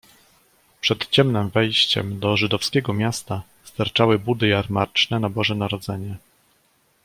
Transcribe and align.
"Przed 0.81 1.09
ciemnem 1.09 1.49
wejściem 1.49 2.19
do 2.19 2.37
żydowskiego 2.37 2.93
miasta 2.93 3.41
sterczały 3.63 4.19
budy 4.19 4.47
jarmarczne 4.47 5.19
na 5.19 5.29
Boże 5.29 5.55
Narodzenie." 5.55 6.17